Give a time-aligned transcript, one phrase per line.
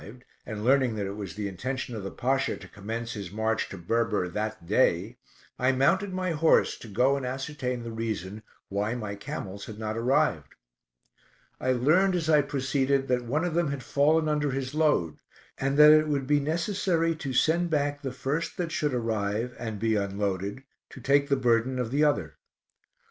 [0.01, 1.47] The next morning, finding that they had not arrived, and learning that it was the
[1.47, 5.17] intention of the Pasha to commence his march to Berber that day,
[5.59, 9.95] I mounted my horse to go and ascertain the reason why my camels had not
[9.95, 10.55] arrived.
[11.59, 15.17] I learned, as I proceeded, that one of them had fallen under his load,
[15.59, 19.77] and that it would be necessary to send back the first that should arrive and
[19.77, 22.37] be unloaded, to take the burden of the other.